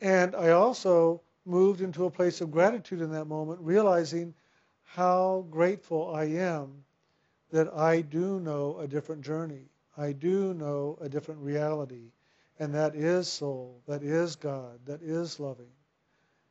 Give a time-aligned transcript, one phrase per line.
[0.00, 4.34] And I also moved into a place of gratitude in that moment, realizing
[4.82, 6.84] how grateful I am
[7.52, 9.68] that I do know a different journey.
[9.96, 12.10] I do know a different reality.
[12.58, 15.70] And that is soul, that is God, that is loving.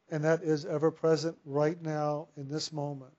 [0.09, 3.11] And that is ever present right now in this moment.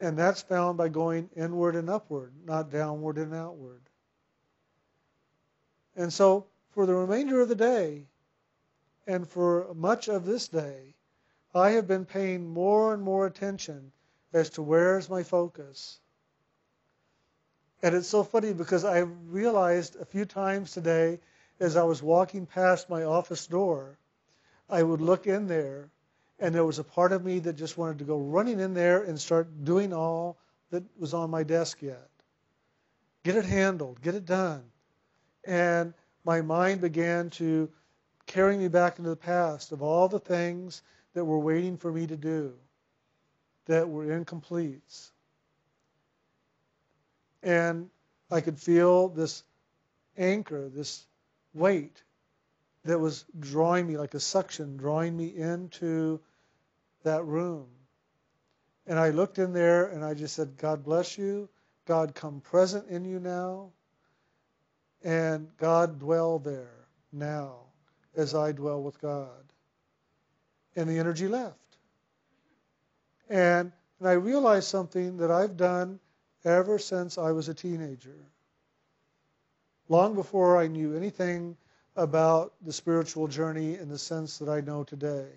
[0.00, 3.82] And that's found by going inward and upward, not downward and outward.
[5.94, 8.06] And so, for the remainder of the day,
[9.06, 10.94] and for much of this day,
[11.54, 13.92] I have been paying more and more attention
[14.32, 15.98] as to where's my focus.
[17.82, 21.20] And it's so funny because I realized a few times today
[21.60, 23.98] as I was walking past my office door,
[24.70, 25.90] I would look in there
[26.38, 29.02] and there was a part of me that just wanted to go running in there
[29.02, 30.38] and start doing all
[30.70, 32.08] that was on my desk yet.
[33.22, 34.64] Get it handled, get it done.
[35.44, 35.94] And
[36.24, 37.70] my mind began to
[38.26, 40.82] carry me back into the past of all the things
[41.14, 42.54] that were waiting for me to do
[43.66, 45.10] that were incompletes.
[47.42, 47.90] And
[48.30, 49.42] I could feel this
[50.16, 51.04] anchor, this
[51.54, 52.02] weight
[52.84, 56.20] that was drawing me like a suction, drawing me into
[57.04, 57.66] that room.
[58.86, 61.48] And I looked in there and I just said, God bless you.
[61.84, 63.70] God come present in you now.
[65.04, 67.56] And God dwell there now
[68.16, 69.28] as I dwell with God.
[70.76, 71.56] And the energy left.
[73.28, 75.98] And, and I realized something that I've done
[76.44, 78.16] ever since I was a teenager.
[79.88, 81.56] Long before I knew anything
[81.96, 85.28] about the spiritual journey in the sense that I know today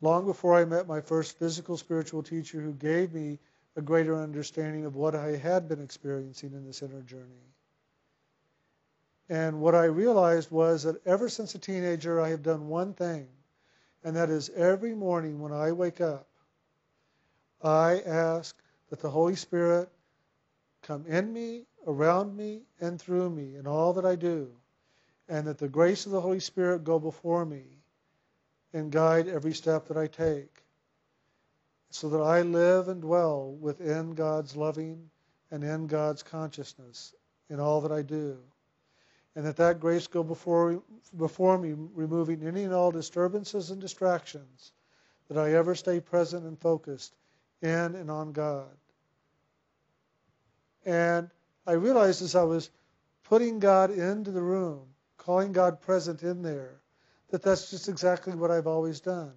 [0.00, 3.38] long before I met my first physical spiritual teacher who gave me
[3.76, 7.55] a greater understanding of what I had been experiencing in this inner journey.
[9.28, 13.28] And what I realized was that ever since a teenager, I have done one thing,
[14.04, 16.28] and that is every morning when I wake up,
[17.62, 18.56] I ask
[18.90, 19.88] that the Holy Spirit
[20.82, 24.52] come in me, around me, and through me in all that I do,
[25.28, 27.64] and that the grace of the Holy Spirit go before me
[28.72, 30.62] and guide every step that I take
[31.90, 35.10] so that I live and dwell within God's loving
[35.50, 37.14] and in God's consciousness
[37.48, 38.38] in all that I do.
[39.36, 40.82] And that that grace go before,
[41.16, 44.72] before me, removing any and all disturbances and distractions,
[45.28, 47.14] that I ever stay present and focused
[47.60, 48.74] in and on God.
[50.86, 51.30] And
[51.66, 52.70] I realized as I was
[53.24, 54.86] putting God into the room,
[55.18, 56.80] calling God present in there,
[57.30, 59.34] that that's just exactly what I've always done.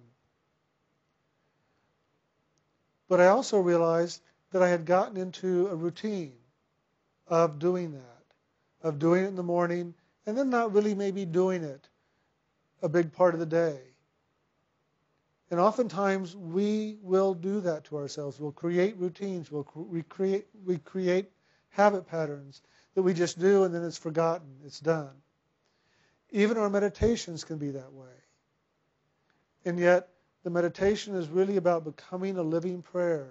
[3.08, 4.22] But I also realized
[4.52, 6.38] that I had gotten into a routine
[7.26, 8.19] of doing that,
[8.82, 9.94] of doing it in the morning,
[10.26, 11.88] and then not really maybe doing it
[12.82, 13.78] a big part of the day.
[15.50, 18.38] And oftentimes we will do that to ourselves.
[18.38, 19.50] We'll create routines.
[19.50, 21.30] We'll we create
[21.70, 22.62] habit patterns
[22.94, 24.48] that we just do and then it's forgotten.
[24.64, 25.10] It's done.
[26.30, 28.06] Even our meditations can be that way.
[29.64, 30.08] And yet,
[30.44, 33.30] the meditation is really about becoming a living prayer,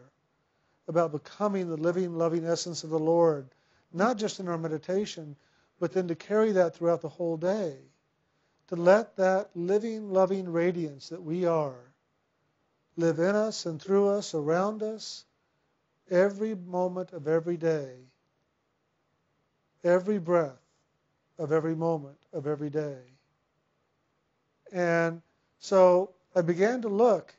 [0.88, 3.50] about becoming the living, loving essence of the Lord,
[3.92, 5.36] not just in our meditation,
[5.80, 7.78] but then to carry that throughout the whole day.
[8.68, 11.80] To let that living, loving radiance that we are
[12.98, 15.24] live in us and through us, around us,
[16.12, 17.96] every moment of every day,
[19.84, 20.60] every breath
[21.38, 23.00] of every moment of every day.
[24.72, 25.22] And
[25.60, 27.34] so I began to look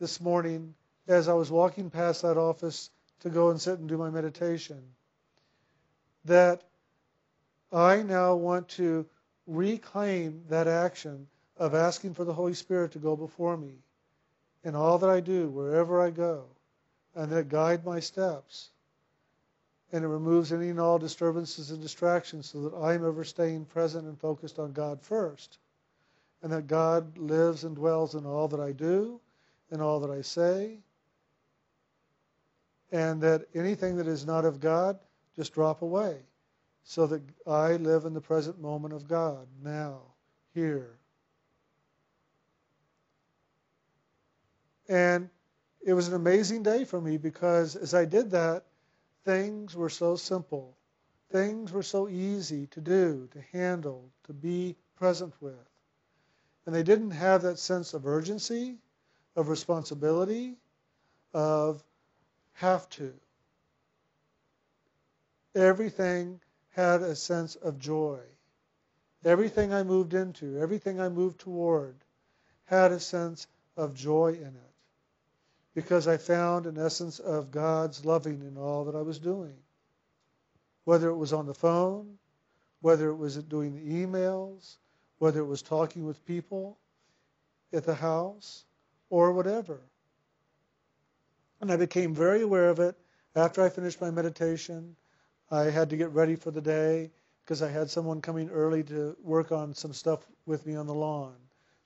[0.00, 0.74] this morning
[1.06, 2.90] as I was walking past that office
[3.20, 4.82] to go and sit and do my meditation
[6.24, 6.62] that
[7.72, 9.06] I now want to
[9.46, 13.74] reclaim that action of asking for the Holy Spirit to go before me
[14.64, 16.44] in all that I do, wherever I go,
[17.14, 18.70] and that it guide my steps
[19.92, 24.06] and it removes any and all disturbances and distractions so that I'm ever staying present
[24.06, 25.58] and focused on God first.
[26.42, 29.20] And that God lives and dwells in all that I do,
[29.70, 30.78] in all that I say,
[32.90, 34.98] and that anything that is not of God
[35.36, 36.16] just drop away
[36.84, 40.00] so that I live in the present moment of God, now,
[40.54, 40.98] here.
[44.88, 45.30] And
[45.84, 48.64] it was an amazing day for me because as I did that,
[49.24, 50.76] Things were so simple.
[51.30, 55.68] Things were so easy to do, to handle, to be present with.
[56.66, 58.78] And they didn't have that sense of urgency,
[59.36, 60.56] of responsibility,
[61.32, 61.82] of
[62.54, 63.14] have to.
[65.54, 66.40] Everything
[66.70, 68.20] had a sense of joy
[69.24, 71.96] everything I moved into, everything I moved toward,
[72.64, 73.46] had a sense
[73.76, 74.74] of joy in it.
[75.74, 79.56] Because I found an essence of God's loving in all that I was doing.
[80.84, 82.18] Whether it was on the phone,
[82.80, 84.76] whether it was doing the emails,
[85.18, 86.78] whether it was talking with people
[87.72, 88.64] at the house,
[89.08, 89.80] or whatever.
[91.60, 92.96] And I became very aware of it
[93.34, 94.96] after I finished my meditation.
[95.52, 97.10] I had to get ready for the day
[97.44, 100.94] because I had someone coming early to work on some stuff with me on the
[100.94, 101.36] lawn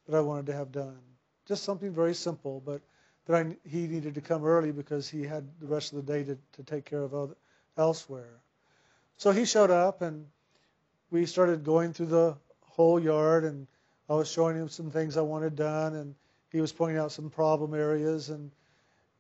[0.07, 1.01] that I wanted to have done.
[1.47, 2.81] Just something very simple, but
[3.27, 6.23] that I, he needed to come early because he had the rest of the day
[6.23, 7.35] to, to take care of other,
[7.77, 8.39] elsewhere.
[9.17, 10.27] So he showed up and
[11.11, 13.67] we started going through the whole yard and
[14.09, 16.15] I was showing him some things I wanted done and
[16.53, 18.53] he was pointing out some problem areas and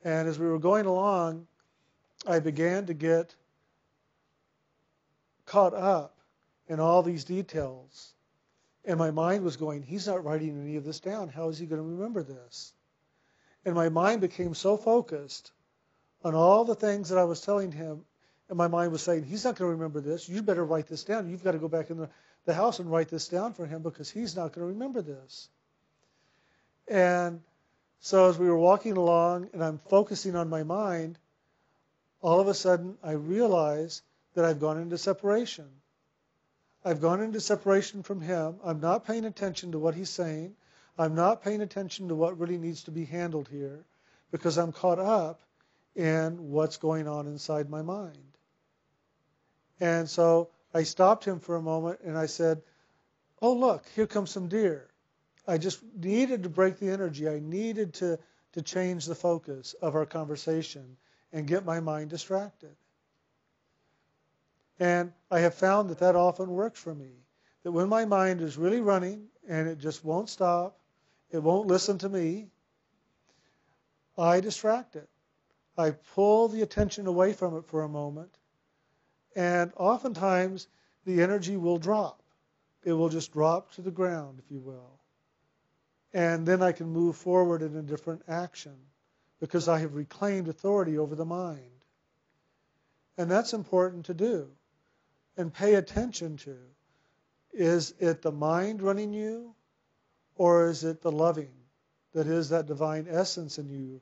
[0.04, 1.48] and as we were going along
[2.26, 3.34] I began to get
[5.46, 6.16] caught up
[6.68, 8.12] in all these details
[8.84, 11.66] and my mind was going he's not writing any of this down how is he
[11.66, 12.72] going to remember this
[13.64, 15.52] and my mind became so focused
[16.24, 18.04] on all the things that I was telling him
[18.48, 20.28] and my mind was saying, he's not going to remember this.
[20.28, 21.28] You better write this down.
[21.28, 22.08] You've got to go back in the,
[22.44, 25.48] the house and write this down for him because he's not going to remember this.
[26.86, 27.40] And
[27.98, 31.18] so as we were walking along and I'm focusing on my mind,
[32.20, 34.02] all of a sudden I realize
[34.36, 35.66] that I've gone into separation.
[36.84, 38.56] I've gone into separation from him.
[38.62, 40.54] I'm not paying attention to what he's saying.
[40.98, 43.84] I'm not paying attention to what really needs to be handled here
[44.30, 45.40] because I'm caught up
[45.94, 48.38] in what's going on inside my mind.
[49.80, 52.62] And so I stopped him for a moment and I said,
[53.40, 54.86] Oh, look, here comes some deer.
[55.48, 57.26] I just needed to break the energy.
[57.26, 58.18] I needed to,
[58.52, 60.98] to change the focus of our conversation
[61.32, 62.76] and get my mind distracted.
[64.78, 67.12] And I have found that that often works for me.
[67.62, 70.78] That when my mind is really running and it just won't stop,
[71.30, 72.48] it won't listen to me,
[74.16, 75.08] I distract it.
[75.76, 78.36] I pull the attention away from it for a moment
[79.36, 80.66] and oftentimes,
[81.04, 82.22] the energy will drop.
[82.84, 84.98] It will just drop to the ground, if you will.
[86.14, 88.74] And then I can move forward in a different action
[89.38, 91.60] because I have reclaimed authority over the mind.
[93.18, 94.48] And that's important to do
[95.36, 96.56] and pay attention to.
[97.52, 99.54] Is it the mind running you,
[100.34, 101.52] or is it the loving
[102.12, 104.00] that is that divine essence in you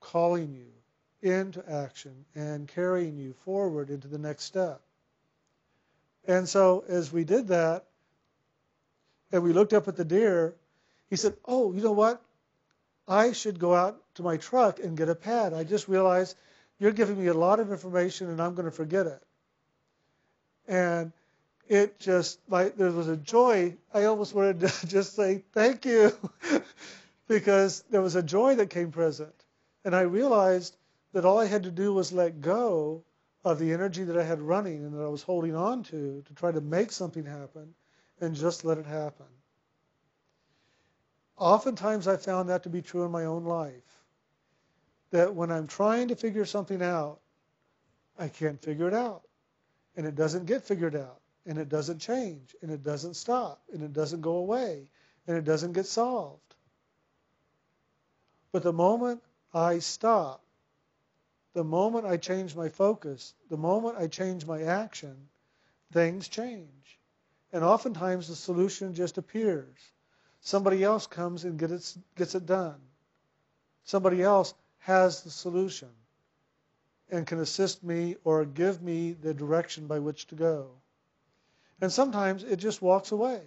[0.00, 0.74] calling you?
[1.24, 4.82] into action and carrying you forward into the next step.
[6.28, 7.84] And so as we did that,
[9.32, 10.54] and we looked up at the deer,
[11.08, 12.22] he said, Oh, you know what?
[13.08, 15.54] I should go out to my truck and get a pad.
[15.54, 16.36] I just realized
[16.78, 19.22] you're giving me a lot of information and I'm going to forget it.
[20.66, 21.12] And
[21.68, 23.76] it just, like, there was a joy.
[23.92, 26.12] I almost wanted to just say thank you
[27.28, 29.34] because there was a joy that came present.
[29.84, 30.76] And I realized
[31.12, 33.04] that all I had to do was let go
[33.44, 36.34] of the energy that I had running and that I was holding on to to
[36.34, 37.74] try to make something happen
[38.20, 39.26] and just let it happen.
[41.36, 43.82] Oftentimes I found that to be true in my own life.
[45.10, 47.20] That when I'm trying to figure something out,
[48.18, 49.22] I can't figure it out.
[49.96, 51.20] And it doesn't get figured out.
[51.46, 52.54] And it doesn't change.
[52.62, 53.62] And it doesn't stop.
[53.72, 54.90] And it doesn't go away.
[55.26, 56.40] And it doesn't get solved.
[58.52, 59.22] But the moment
[59.52, 60.44] I stop
[61.54, 65.28] the moment I change my focus, the moment I change my action,
[65.92, 66.98] things change.
[67.52, 69.78] And oftentimes the solution just appears.
[70.40, 72.80] Somebody else comes and gets it, done.
[73.84, 75.88] Somebody else has the solution
[77.14, 80.70] and can assist me or give me the direction by which to go.
[81.80, 83.40] And sometimes it just walks away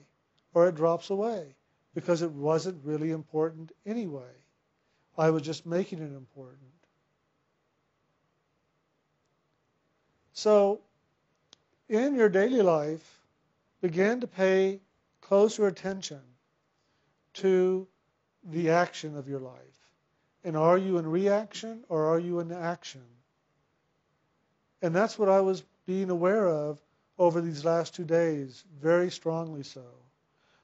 [0.53, 1.55] or it drops away
[1.93, 4.31] because it wasn't really important anyway.
[5.17, 6.61] I was just making it important.
[10.33, 10.79] So,
[11.89, 13.19] in your daily life,
[13.81, 14.79] begin to pay
[15.19, 16.21] closer attention
[17.33, 17.87] to
[18.43, 19.91] the action of your life.
[20.43, 23.16] And are you in reaction or are you in action?
[24.81, 26.81] And that's what I was being aware of
[27.17, 29.85] over these last two days, very strongly so.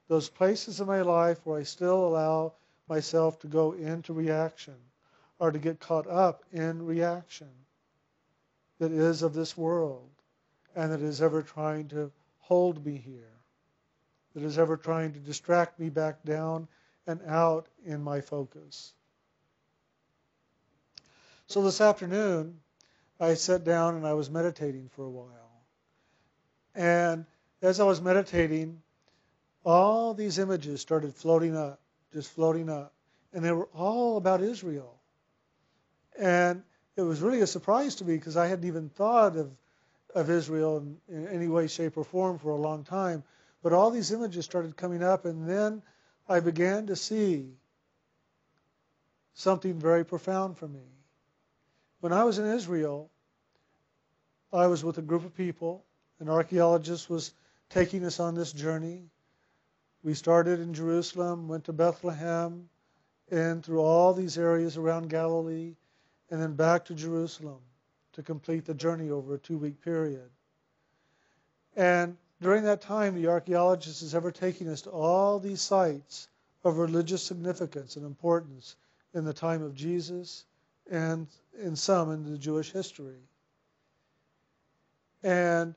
[0.08, 2.52] Those places in my life where I still allow
[2.88, 4.76] myself to go into reaction
[5.38, 7.50] or to get caught up in reaction
[8.78, 10.10] that is of this world
[10.76, 13.32] and that is ever trying to hold me here,
[14.34, 16.68] that is ever trying to distract me back down
[17.06, 18.92] and out in my focus.
[21.46, 22.60] So this afternoon,
[23.20, 25.66] I sat down and I was meditating for a while.
[26.74, 27.26] And
[27.62, 28.82] as I was meditating,
[29.64, 31.80] all these images started floating up,
[32.12, 32.92] just floating up.
[33.32, 35.00] And they were all about Israel.
[36.18, 36.62] And
[36.96, 39.50] it was really a surprise to me because I hadn't even thought of,
[40.14, 43.24] of Israel in, in any way, shape, or form for a long time.
[43.62, 45.82] But all these images started coming up, and then
[46.28, 47.54] I began to see
[49.34, 50.84] something very profound for me.
[52.04, 53.10] When I was in Israel,
[54.52, 55.86] I was with a group of people.
[56.20, 57.32] An archaeologist was
[57.70, 59.08] taking us on this journey.
[60.02, 62.68] We started in Jerusalem, went to Bethlehem,
[63.30, 65.76] and through all these areas around Galilee,
[66.30, 67.62] and then back to Jerusalem
[68.12, 70.28] to complete the journey over a two week period.
[71.74, 76.28] And during that time, the archaeologist is ever taking us to all these sites
[76.64, 78.76] of religious significance and importance
[79.14, 80.44] in the time of Jesus
[80.90, 81.26] and
[81.58, 83.20] in some in the Jewish history.
[85.22, 85.74] And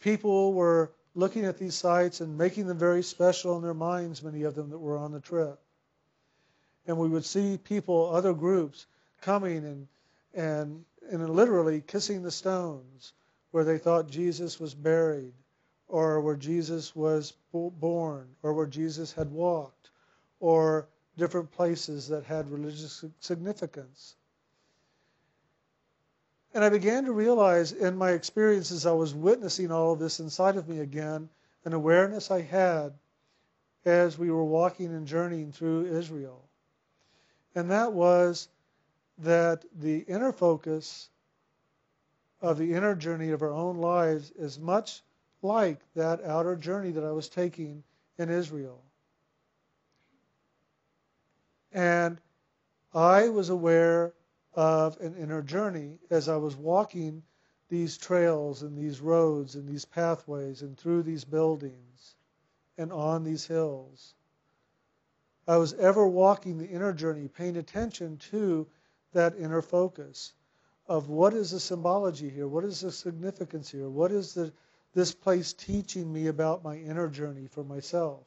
[0.00, 4.42] people were looking at these sites and making them very special in their minds, many
[4.42, 5.60] of them that were on the trip.
[6.86, 8.86] And we would see people, other groups,
[9.20, 9.88] coming and,
[10.34, 13.12] and, and literally kissing the stones
[13.52, 15.32] where they thought Jesus was buried,
[15.86, 19.90] or where Jesus was born, or where Jesus had walked,
[20.40, 24.16] or different places that had religious significance.
[26.54, 30.56] And I began to realize in my experiences, I was witnessing all of this inside
[30.56, 31.28] of me again,
[31.64, 32.92] an awareness I had
[33.84, 36.40] as we were walking and journeying through Israel.
[37.56, 38.48] And that was
[39.18, 41.08] that the inner focus
[42.40, 45.02] of the inner journey of our own lives is much
[45.42, 47.82] like that outer journey that I was taking
[48.16, 48.80] in Israel.
[51.72, 52.20] And
[52.94, 54.12] I was aware
[54.54, 57.22] of an inner journey as I was walking
[57.68, 62.14] these trails and these roads and these pathways and through these buildings
[62.78, 64.14] and on these hills.
[65.46, 68.66] I was ever walking the inner journey, paying attention to
[69.12, 70.32] that inner focus
[70.86, 72.48] of what is the symbology here?
[72.48, 73.88] What is the significance here?
[73.88, 74.52] What is the,
[74.92, 78.24] this place teaching me about my inner journey for myself?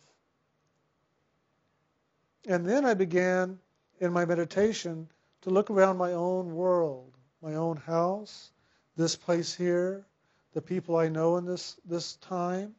[2.47, 3.59] And then I began
[3.99, 5.09] in my meditation
[5.47, 8.51] to look around my own world, my own house,
[8.97, 10.05] this place here,
[10.51, 12.75] the people I know in this, this time,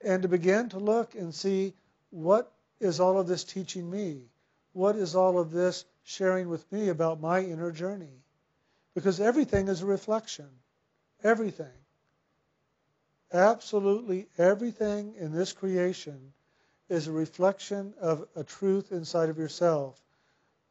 [0.00, 1.74] and to begin to look and see
[2.10, 4.24] what is all of this teaching me?
[4.72, 8.24] What is all of this sharing with me about my inner journey?
[8.96, 10.48] Because everything is a reflection.
[11.22, 11.78] Everything.
[13.32, 16.32] Absolutely everything in this creation
[16.88, 20.02] is a reflection of a truth inside of yourself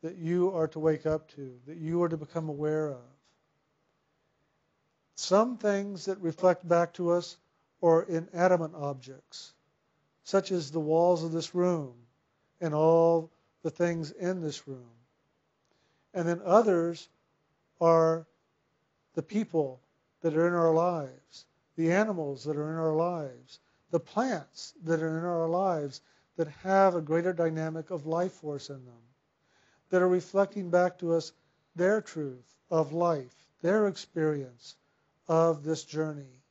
[0.01, 3.01] that you are to wake up to, that you are to become aware of.
[5.15, 7.37] Some things that reflect back to us
[7.81, 9.53] are inanimate objects,
[10.23, 11.93] such as the walls of this room
[12.61, 13.31] and all
[13.63, 14.89] the things in this room.
[16.13, 17.09] And then others
[17.81, 18.25] are
[19.15, 19.81] the people
[20.21, 23.59] that are in our lives, the animals that are in our lives,
[23.91, 26.01] the plants that are in our lives
[26.35, 29.06] that have a greater dynamic of life force in them
[29.89, 31.31] that are reflecting back to us
[31.75, 34.75] their truth of life, their experience
[35.27, 36.41] of this journey.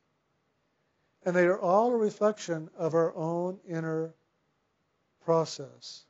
[1.25, 4.13] And they are all a reflection of our own inner
[5.25, 6.05] process.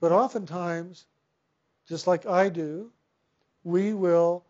[0.00, 1.06] But oftentimes,
[1.88, 2.90] just like I do,
[3.64, 4.44] we will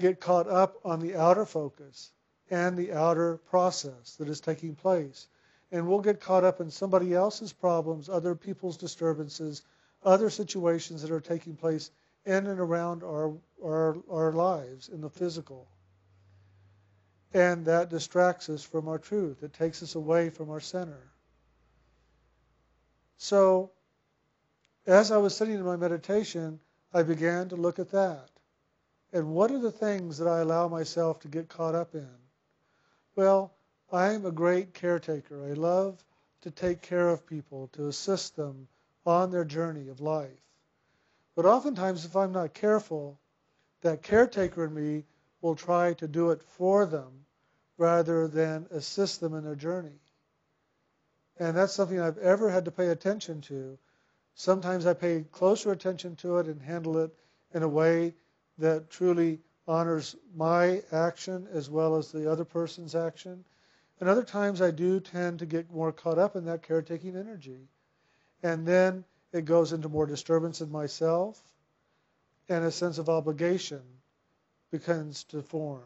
[0.00, 2.10] get caught up on the outer focus
[2.50, 5.28] and the outer process that is taking place.
[5.70, 9.62] And we'll get caught up in somebody else's problems, other people's disturbances,
[10.04, 11.90] other situations that are taking place
[12.24, 15.66] in and around our, our, our lives in the physical.
[17.34, 19.42] And that distracts us from our truth.
[19.42, 21.10] It takes us away from our center.
[23.16, 23.70] So,
[24.86, 26.60] as I was sitting in my meditation,
[26.92, 28.28] I began to look at that.
[29.12, 32.08] And what are the things that I allow myself to get caught up in?
[33.14, 33.52] Well,
[33.92, 35.44] I'm a great caretaker.
[35.44, 36.02] I love
[36.42, 38.68] to take care of people, to assist them,
[39.04, 40.30] on their journey of life.
[41.34, 43.18] But oftentimes, if I'm not careful,
[43.80, 45.04] that caretaker in me
[45.40, 47.24] will try to do it for them
[47.78, 49.98] rather than assist them in their journey.
[51.38, 53.78] And that's something I've ever had to pay attention to.
[54.34, 57.10] Sometimes I pay closer attention to it and handle it
[57.52, 58.14] in a way
[58.58, 63.44] that truly honors my action as well as the other person's action.
[64.00, 67.68] And other times I do tend to get more caught up in that caretaking energy
[68.42, 71.40] and then it goes into more disturbance in myself,
[72.48, 73.82] and a sense of obligation
[74.70, 75.82] begins to form.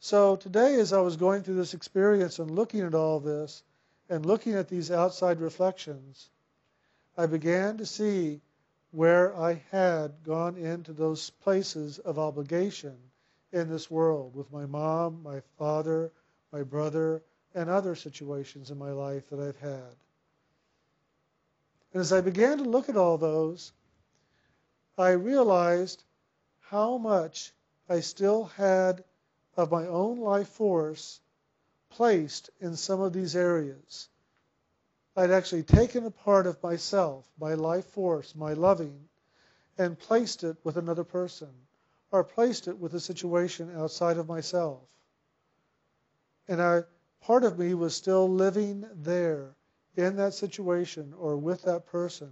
[0.00, 3.62] So today, as I was going through this experience and looking at all this
[4.08, 6.30] and looking at these outside reflections,
[7.16, 8.40] I began to see
[8.92, 12.96] where I had gone into those places of obligation
[13.52, 16.12] in this world with my mom, my father,
[16.52, 17.22] my brother,
[17.54, 19.96] and other situations in my life that I've had.
[21.92, 23.72] And as I began to look at all those,
[24.96, 26.02] I realized
[26.60, 27.52] how much
[27.88, 29.04] I still had
[29.56, 31.20] of my own life force
[31.90, 34.08] placed in some of these areas.
[35.16, 39.08] I'd actually taken a part of myself, my life force, my loving,
[39.78, 41.48] and placed it with another person,
[42.12, 44.82] or placed it with a situation outside of myself.
[46.46, 46.84] And I,
[47.20, 49.56] part of me was still living there
[49.98, 52.30] in that situation or with that person,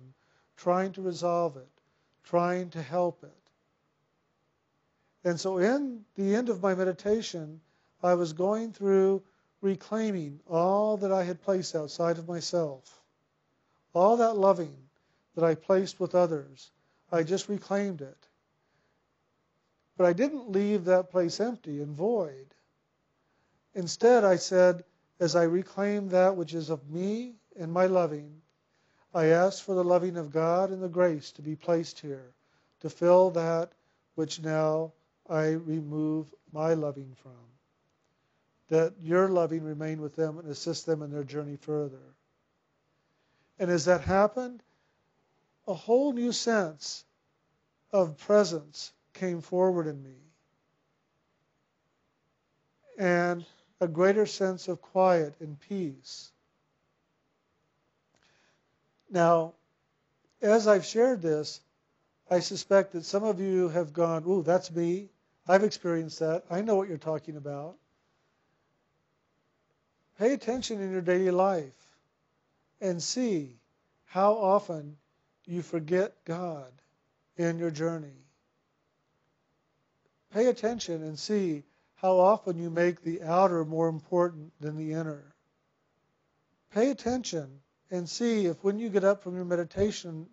[0.56, 1.68] trying to resolve it,
[2.22, 3.30] trying to help it.
[5.24, 7.60] And so, in the end of my meditation,
[8.02, 9.22] I was going through
[9.60, 13.02] reclaiming all that I had placed outside of myself.
[13.92, 14.76] All that loving
[15.34, 16.70] that I placed with others,
[17.10, 18.28] I just reclaimed it.
[19.96, 22.54] But I didn't leave that place empty and void.
[23.74, 24.84] Instead, I said,
[25.18, 28.42] as I reclaim that which is of me and my loving,
[29.14, 32.34] I ask for the loving of God and the grace to be placed here
[32.80, 33.72] to fill that
[34.14, 34.92] which now
[35.28, 37.32] I remove my loving from.
[38.68, 42.02] That your loving remain with them and assist them in their journey further.
[43.58, 44.62] And as that happened,
[45.66, 47.04] a whole new sense
[47.92, 50.16] of presence came forward in me.
[52.98, 53.44] And
[53.80, 56.30] a greater sense of quiet and peace.
[59.10, 59.54] Now,
[60.42, 61.60] as I've shared this,
[62.30, 65.08] I suspect that some of you have gone, Ooh, that's me.
[65.46, 66.44] I've experienced that.
[66.50, 67.76] I know what you're talking about.
[70.18, 71.72] Pay attention in your daily life
[72.80, 73.56] and see
[74.06, 74.96] how often
[75.44, 76.72] you forget God
[77.36, 78.24] in your journey.
[80.32, 81.62] Pay attention and see
[81.96, 85.34] how often you make the outer more important than the inner.
[86.72, 90.26] Pay attention and see if when you get up from your meditation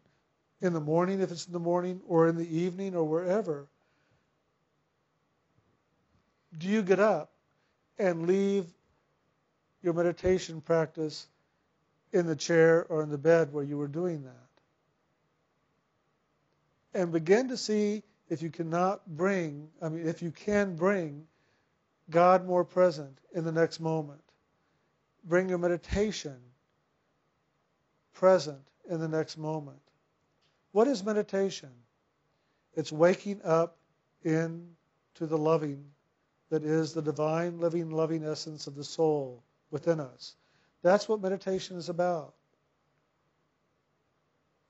[0.61, 3.67] in the morning, if it's in the morning, or in the evening, or wherever,
[6.57, 7.31] do you get up
[7.97, 8.65] and leave
[9.81, 11.27] your meditation practice
[12.11, 14.33] in the chair or in the bed where you were doing that?
[16.93, 21.25] And begin to see if you cannot bring, I mean, if you can bring
[22.09, 24.21] God more present in the next moment.
[25.23, 26.37] Bring your meditation
[28.13, 29.82] present in the next moment.
[30.71, 31.69] What is meditation?
[32.76, 33.78] It's waking up
[34.23, 34.65] into
[35.19, 35.86] the loving
[36.49, 40.36] that is the divine, living, loving essence of the soul within us.
[40.82, 42.34] That's what meditation is about.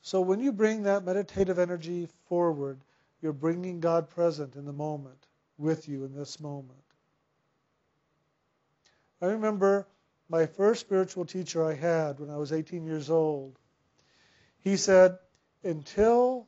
[0.01, 2.79] So when you bring that meditative energy forward,
[3.21, 5.27] you're bringing God present in the moment
[5.57, 6.83] with you in this moment.
[9.21, 9.87] I remember
[10.33, 13.55] my first spiritual teacher I had when I was 18 years old.
[14.61, 15.19] He said,
[15.63, 16.47] Until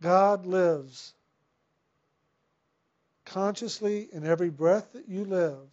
[0.00, 1.12] God lives
[3.26, 5.68] consciously in every breath that you live,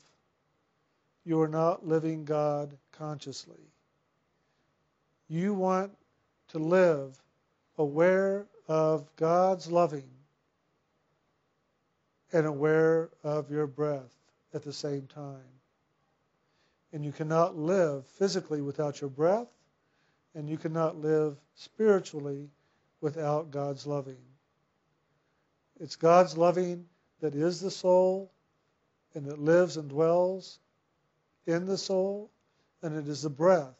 [1.23, 3.71] you are not living God consciously.
[5.29, 5.93] You want
[6.49, 7.17] to live
[7.77, 10.09] aware of God's loving
[12.33, 14.13] and aware of your breath
[14.53, 15.60] at the same time.
[16.93, 19.47] And you cannot live physically without your breath,
[20.35, 22.49] and you cannot live spiritually
[22.99, 24.21] without God's loving.
[25.79, 26.85] It's God's loving
[27.21, 28.31] that is the soul
[29.13, 30.59] and that lives and dwells
[31.45, 32.29] in the soul,
[32.81, 33.75] and it is the breath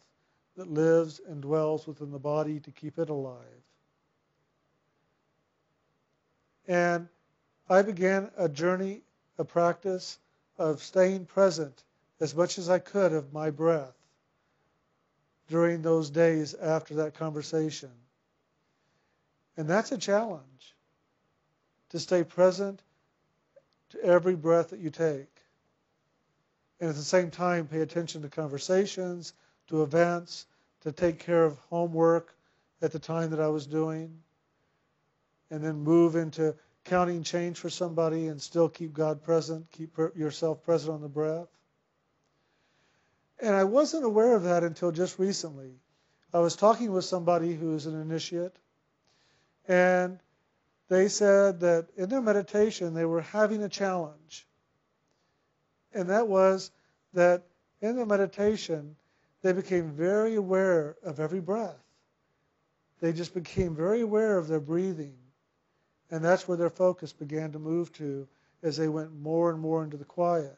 [0.58, 3.45] that lives and dwells within the body to keep it alive.
[6.67, 7.08] And
[7.69, 9.02] I began a journey,
[9.38, 10.19] a practice
[10.58, 11.84] of staying present
[12.21, 13.95] as much as I could of my breath
[15.49, 17.89] during those days after that conversation.
[19.57, 20.75] And that's a challenge
[21.89, 22.81] to stay present
[23.89, 25.27] to every breath that you take.
[26.79, 29.34] And at the same time, pay attention to conversations,
[29.67, 30.45] to events,
[30.81, 32.34] to take care of homework
[32.81, 34.21] at the time that I was doing,
[35.49, 36.55] and then move into
[36.86, 41.47] counting change for somebody and still keep God present, keep yourself present on the breath.
[43.41, 45.80] And I wasn't aware of that until just recently.
[46.34, 48.56] I was talking with somebody who's an initiate,
[49.67, 50.19] and
[50.88, 54.47] they said that in their meditation they were having a challenge.
[55.93, 56.71] And that was
[57.13, 57.43] that
[57.82, 58.95] in the meditation,
[59.41, 61.84] they became very aware of every breath.
[63.01, 65.17] They just became very aware of their breathing.
[66.12, 68.27] And that's where their focus began to move to
[68.62, 70.56] as they went more and more into the quiet.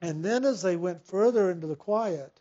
[0.00, 2.32] And then as they went further into the quiet,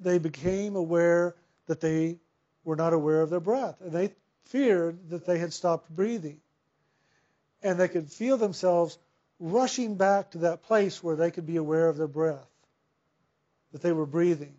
[0.00, 2.18] they became aware that they
[2.64, 3.80] were not aware of their breath.
[3.80, 6.40] And they feared that they had stopped breathing.
[7.62, 8.98] And they could feel themselves
[9.38, 12.48] rushing back to that place where they could be aware of their breath,
[13.72, 14.54] that they were breathing,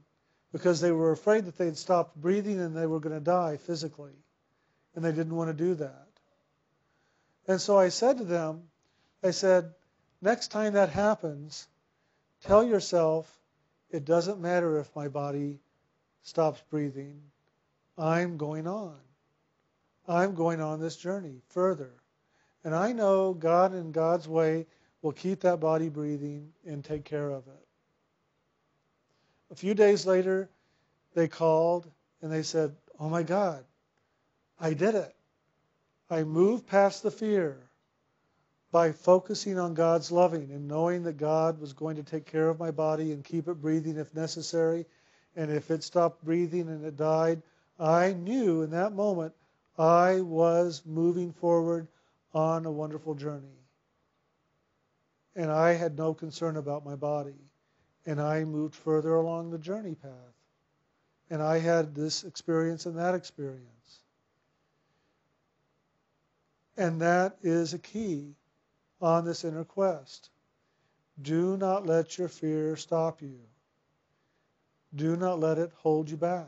[0.52, 3.58] because they were afraid that they had stopped breathing and they were going to die
[3.58, 4.14] physically.
[4.96, 6.08] And they didn't want to do that.
[7.48, 8.64] And so I said to them,
[9.24, 9.74] I said,
[10.24, 11.68] next time that happens,
[12.46, 13.30] tell yourself
[13.90, 15.60] it doesn't matter if my body
[16.24, 17.22] stops breathing.
[17.98, 18.96] I'm going on.
[20.08, 21.92] I'm going on this journey further.
[22.64, 24.66] And I know God in God's way
[25.02, 27.68] will keep that body breathing and take care of it.
[29.52, 30.50] A few days later,
[31.14, 31.86] they called
[32.22, 33.64] and they said, Oh my God,
[34.60, 35.14] I did it.
[36.10, 37.58] I moved past the fear
[38.74, 42.58] by focusing on God's loving and knowing that God was going to take care of
[42.58, 44.88] my body and keep it breathing if necessary.
[45.36, 47.44] And if it stopped breathing and it died,
[47.80, 49.34] I knew in that moment
[49.78, 51.88] I was moving forward
[52.34, 53.60] on a wonderful journey.
[55.36, 57.38] And I had no concern about my body.
[58.08, 60.12] And I moved further along the journey path.
[61.30, 64.00] And I had this experience and that experience.
[66.76, 68.34] And that is a key
[69.02, 70.30] on this inner quest.
[71.22, 73.40] Do not let your fear stop you.
[74.96, 76.48] Do not let it hold you back.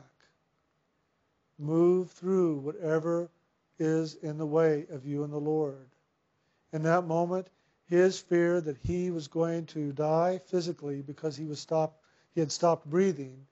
[1.57, 3.29] Move through whatever
[3.79, 5.89] is in the way of you and the Lord.
[6.71, 7.49] In that moment,
[7.85, 12.01] his fear that he was going to die physically because he was stopped
[12.35, 13.47] he had stopped breathing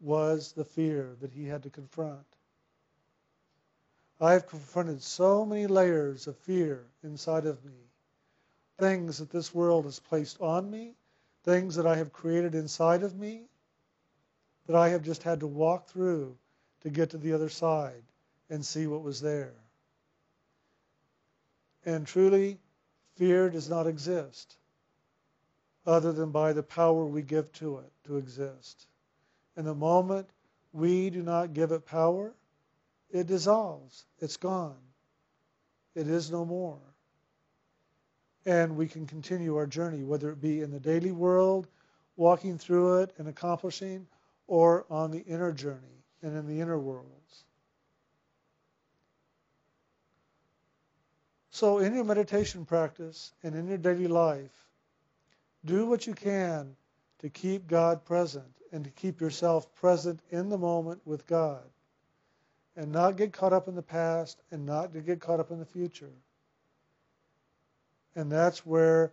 [0.00, 2.26] was the fear that he had to confront.
[4.20, 7.85] I've confronted so many layers of fear inside of me.
[8.78, 10.94] Things that this world has placed on me,
[11.44, 13.44] things that I have created inside of me,
[14.66, 16.36] that I have just had to walk through
[16.82, 18.02] to get to the other side
[18.50, 19.54] and see what was there.
[21.84, 22.58] And truly,
[23.14, 24.56] fear does not exist
[25.86, 28.86] other than by the power we give to it to exist.
[29.56, 30.28] And the moment
[30.72, 32.34] we do not give it power,
[33.10, 34.04] it dissolves.
[34.18, 34.76] It's gone.
[35.94, 36.80] It is no more.
[38.46, 41.68] And we can continue our journey, whether it be in the daily world,
[42.16, 44.06] walking through it and accomplishing,
[44.46, 47.44] or on the inner journey and in the inner worlds.
[51.50, 54.66] So, in your meditation practice and in your daily life,
[55.64, 56.76] do what you can
[57.20, 61.64] to keep God present and to keep yourself present in the moment with God
[62.76, 65.58] and not get caught up in the past and not to get caught up in
[65.58, 66.12] the future.
[68.16, 69.12] And that's where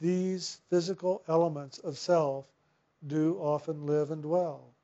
[0.00, 2.44] these physical elements of self
[3.06, 4.74] do often live and dwell.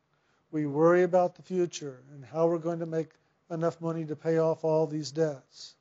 [0.51, 3.11] We worry about the future and how we're going to make
[3.51, 5.75] enough money to pay off all these debts,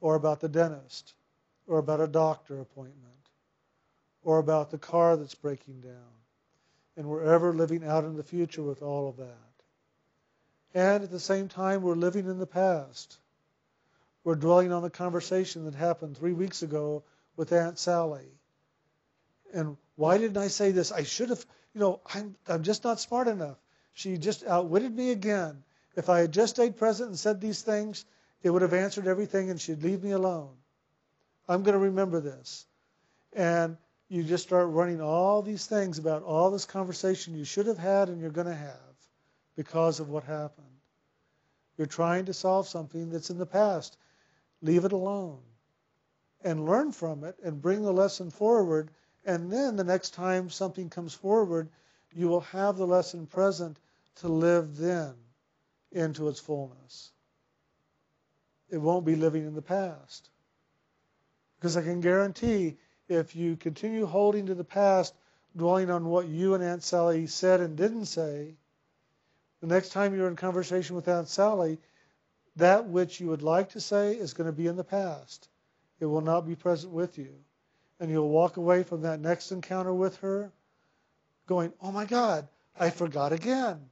[0.00, 1.14] or about the dentist,
[1.66, 2.96] or about a doctor appointment,
[4.22, 6.16] or about the car that's breaking down.
[6.96, 9.36] And we're ever living out in the future with all of that.
[10.74, 13.18] And at the same time, we're living in the past.
[14.28, 17.02] We're dwelling on the conversation that happened three weeks ago
[17.38, 18.28] with Aunt Sally.
[19.54, 20.92] And why didn't I say this?
[20.92, 23.56] I should have, you know, I'm, I'm just not smart enough.
[23.94, 25.64] She just outwitted me again.
[25.96, 28.04] If I had just stayed present and said these things,
[28.42, 30.54] it would have answered everything and she'd leave me alone.
[31.48, 32.66] I'm going to remember this.
[33.32, 33.78] And
[34.10, 38.10] you just start running all these things about all this conversation you should have had
[38.10, 38.94] and you're going to have
[39.56, 40.66] because of what happened.
[41.78, 43.96] You're trying to solve something that's in the past.
[44.60, 45.40] Leave it alone
[46.42, 48.90] and learn from it and bring the lesson forward.
[49.24, 51.68] And then the next time something comes forward,
[52.14, 53.78] you will have the lesson present
[54.16, 55.14] to live then
[55.92, 57.12] into its fullness.
[58.70, 60.30] It won't be living in the past.
[61.56, 62.76] Because I can guarantee
[63.08, 65.14] if you continue holding to the past,
[65.56, 68.54] dwelling on what you and Aunt Sally said and didn't say,
[69.60, 71.78] the next time you're in conversation with Aunt Sally,
[72.58, 75.48] that which you would like to say is going to be in the past.
[76.00, 77.34] It will not be present with you.
[78.00, 80.52] And you'll walk away from that next encounter with her
[81.46, 82.46] going, oh my God,
[82.78, 83.90] I forgot again.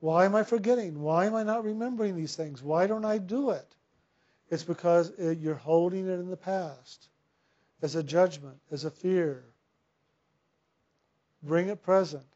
[0.00, 1.00] Why am I forgetting?
[1.00, 2.62] Why am I not remembering these things?
[2.62, 3.66] Why don't I do it?
[4.50, 7.08] It's because it, you're holding it in the past.
[7.82, 9.44] as a judgment, as a fear.
[11.42, 12.26] Bring it present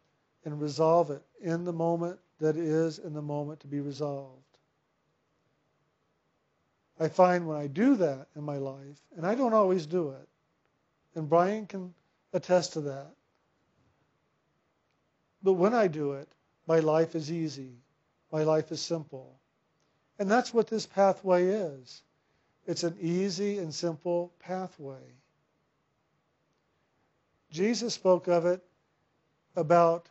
[0.45, 4.50] and resolve it in the moment that is in the moment to be resolved.
[7.01, 10.29] I find when I do that in my life, and I don't always do it,
[11.15, 11.95] and Brian can
[12.33, 13.11] attest to that,
[15.43, 16.29] but when I do it,
[16.67, 17.73] my life is easy.
[18.31, 19.41] My life is simple.
[20.19, 22.03] And that's what this pathway is.
[22.67, 25.15] It's an easy and simple pathway.
[27.51, 28.63] Jesus spoke of it
[29.57, 30.09] about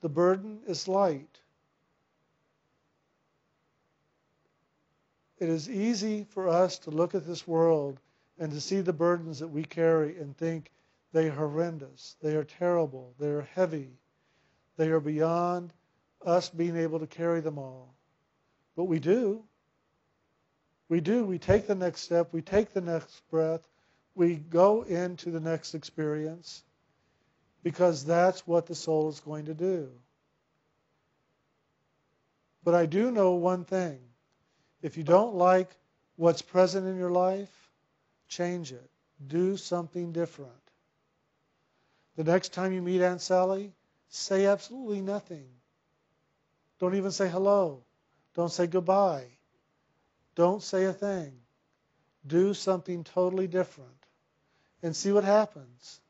[0.00, 1.39] the burden is light.
[5.40, 7.98] It is easy for us to look at this world
[8.38, 10.70] and to see the burdens that we carry and think
[11.12, 13.90] they are horrendous, they are terrible, they are heavy,
[14.76, 15.72] they are beyond
[16.24, 17.94] us being able to carry them all.
[18.76, 19.42] But we do.
[20.90, 21.24] We do.
[21.24, 23.66] We take the next step, we take the next breath,
[24.14, 26.62] we go into the next experience
[27.62, 29.88] because that's what the soul is going to do.
[32.62, 34.00] But I do know one thing.
[34.82, 35.68] If you don't like
[36.16, 37.70] what's present in your life,
[38.28, 38.90] change it.
[39.26, 40.52] Do something different.
[42.16, 43.72] The next time you meet Aunt Sally,
[44.08, 45.48] say absolutely nothing.
[46.78, 47.84] Don't even say hello.
[48.34, 49.26] Don't say goodbye.
[50.34, 51.32] Don't say a thing.
[52.26, 54.06] Do something totally different
[54.82, 56.00] and see what happens.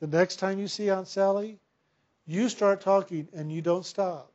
[0.00, 1.58] The next time you see Aunt Sally,
[2.26, 4.32] you start talking and you don't stop.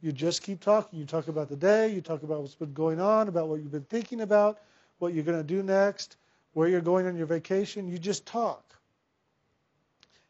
[0.00, 0.98] You just keep talking.
[0.98, 3.72] You talk about the day, you talk about what's been going on, about what you've
[3.72, 4.58] been thinking about,
[4.98, 6.16] what you're going to do next,
[6.52, 7.88] where you're going on your vacation.
[7.88, 8.64] You just talk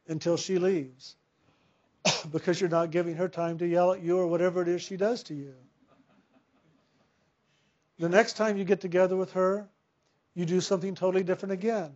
[0.09, 1.16] until she leaves
[2.33, 4.96] because you're not giving her time to yell at you or whatever it is she
[4.96, 5.54] does to you.
[7.98, 9.68] The next time you get together with her,
[10.35, 11.92] you do something totally different again.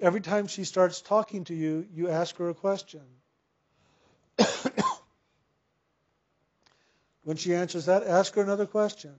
[0.00, 3.02] Every time she starts talking to you, you ask her a question.
[7.22, 9.14] when she answers that, ask her another question.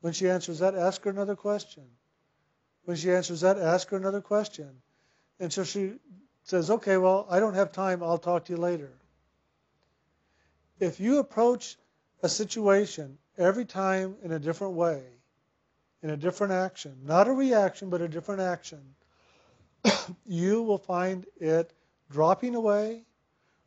[0.00, 1.84] When she answers that, ask her another question.
[2.84, 4.82] When she answers that, ask her another question.
[5.38, 5.92] And so she
[6.44, 8.90] says, okay, well, I don't have time, I'll talk to you later.
[10.80, 11.76] If you approach
[12.22, 15.02] a situation every time in a different way,
[16.02, 18.80] in a different action, not a reaction, but a different action,
[20.26, 21.72] you will find it
[22.10, 23.04] dropping away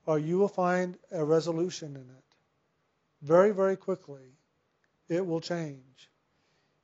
[0.06, 2.22] or you will find a resolution in it.
[3.23, 4.36] Very, very quickly,
[5.07, 6.12] it will change.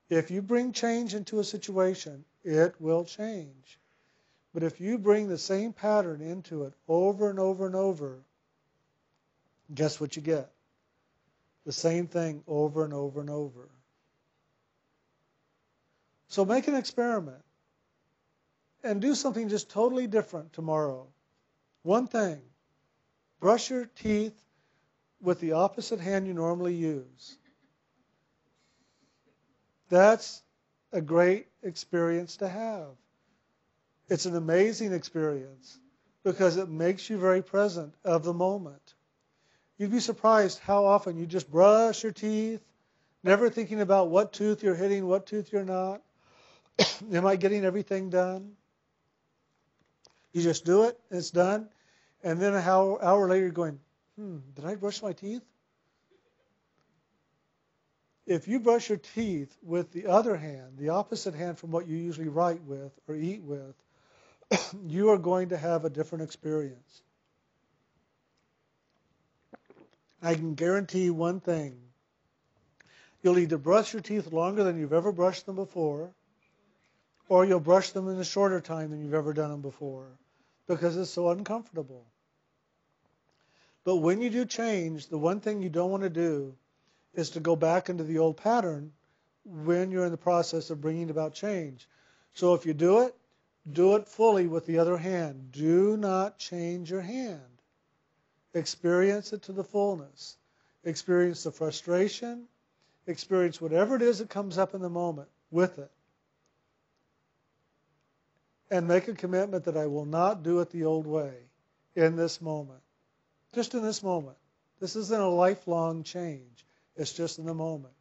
[0.09, 3.77] If you bring change into a situation, it will change.
[4.53, 8.23] But if you bring the same pattern into it over and over and over,
[9.73, 10.49] guess what you get?
[11.65, 13.67] The same thing over and over and over.
[16.29, 17.43] So make an experiment
[18.81, 21.05] and do something just totally different tomorrow.
[21.83, 22.39] One thing
[23.41, 24.41] brush your teeth
[25.21, 27.37] with the opposite hand you normally use.
[29.89, 30.41] That's
[30.91, 32.87] a great experience to have.
[34.07, 35.77] It's an amazing experience
[36.23, 38.93] because it makes you very present of the moment.
[39.77, 42.61] You'd be surprised how often you just brush your teeth,
[43.23, 46.01] never thinking about what tooth you're hitting, what tooth you're not.
[47.13, 48.53] Am I getting everything done?
[50.33, 51.69] You just do it, it's done.
[52.23, 53.79] And then an hour, hour later, you're going,
[54.19, 55.43] hmm, did I brush my teeth?
[58.27, 61.95] If you brush your teeth with the other hand, the opposite hand from what you
[61.95, 63.75] usually write with or eat with,
[64.87, 67.01] you are going to have a different experience.
[70.21, 71.79] I can guarantee one thing.
[73.23, 76.13] You'll either brush your teeth longer than you've ever brushed them before,
[77.29, 80.07] or you'll brush them in a shorter time than you've ever done them before
[80.67, 82.05] because it's so uncomfortable.
[83.83, 86.55] But when you do change, the one thing you don't want to do
[87.13, 88.91] is to go back into the old pattern
[89.45, 91.87] when you're in the process of bringing about change.
[92.33, 93.15] So if you do it,
[93.71, 95.51] do it fully with the other hand.
[95.51, 97.41] Do not change your hand.
[98.53, 100.37] Experience it to the fullness.
[100.83, 102.47] Experience the frustration.
[103.07, 105.91] Experience whatever it is that comes up in the moment with it.
[108.71, 111.33] And make a commitment that I will not do it the old way
[111.95, 112.81] in this moment.
[113.53, 114.37] Just in this moment.
[114.79, 116.65] This isn't a lifelong change.
[116.95, 117.93] It's just in the moment.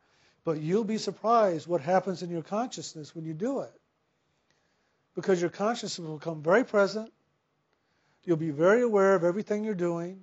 [0.45, 3.81] But you'll be surprised what happens in your consciousness when you do it
[5.19, 7.13] because your consciousness will become very present.
[8.23, 10.23] You'll be very aware of everything you're doing.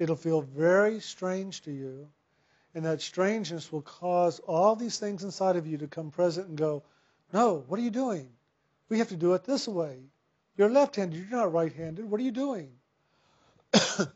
[0.00, 2.08] It'll feel very strange to you.
[2.74, 6.58] And that strangeness will cause all these things inside of you to come present and
[6.58, 6.82] go,
[7.32, 8.28] No, what are you doing?
[8.88, 10.00] We have to do it this way.
[10.56, 11.16] You're left-handed.
[11.16, 12.10] You're not right-handed.
[12.10, 12.72] What are you doing?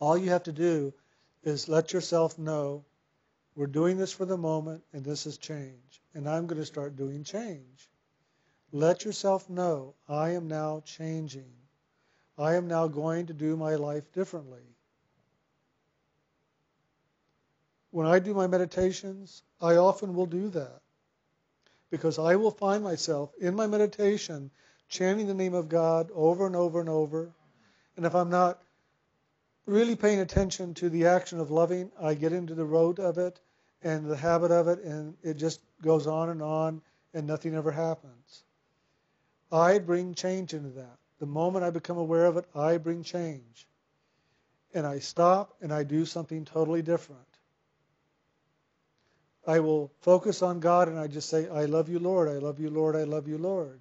[0.00, 0.92] All you have to do
[1.42, 2.84] is let yourself know
[3.54, 6.02] we're doing this for the moment and this is change.
[6.14, 7.90] And I'm going to start doing change.
[8.72, 11.52] Let yourself know I am now changing.
[12.38, 14.62] I am now going to do my life differently.
[17.90, 20.80] When I do my meditations, I often will do that
[21.90, 24.50] because I will find myself in my meditation
[24.88, 27.32] chanting the name of God over and over and over.
[27.96, 28.62] And if I'm not
[29.66, 33.40] really paying attention to the action of loving, I get into the road of it
[33.82, 36.82] and the habit of it, and it just goes on and on,
[37.14, 38.44] and nothing ever happens.
[39.50, 40.98] I bring change into that.
[41.18, 43.66] The moment I become aware of it, I bring change.
[44.74, 47.20] And I stop and I do something totally different.
[49.46, 52.60] I will focus on God and I just say, I love you, Lord, I love
[52.60, 53.80] you, Lord, I love you, Lord.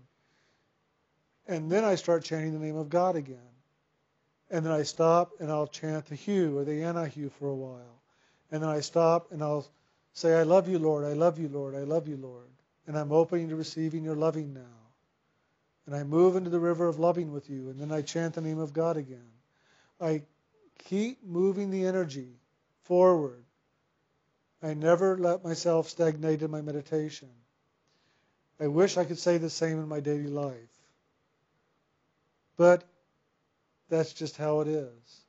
[1.48, 3.48] And then I start chanting the name of God again.
[4.51, 8.01] And then I stop and I'll chant the HU or the Ani-HU for a while.
[8.51, 9.67] And then I stop and I'll
[10.13, 12.47] say, I love you, Lord, I love you, Lord, I love you, Lord.
[12.88, 14.79] And I'm opening to receiving your loving now.
[15.85, 17.69] And I move into the river of loving with you.
[17.69, 19.31] And then I chant the name of God again.
[20.01, 20.23] I
[20.85, 22.29] keep moving the energy
[22.83, 23.43] forward.
[24.62, 27.29] I never let myself stagnate in my meditation.
[28.59, 30.53] I wish I could say the same in my daily life.
[32.57, 32.83] But
[33.89, 35.21] that's just how it is.